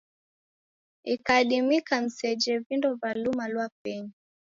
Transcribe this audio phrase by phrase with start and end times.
[1.13, 4.11] Ikadimika mseje vindo va luma lwa penyu.